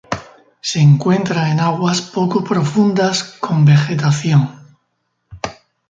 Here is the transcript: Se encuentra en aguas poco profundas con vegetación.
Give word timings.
Se 0.61 0.79
encuentra 0.79 1.51
en 1.51 1.59
aguas 1.59 2.01
poco 2.01 2.43
profundas 2.43 3.21
con 3.21 3.65
vegetación. 3.65 4.49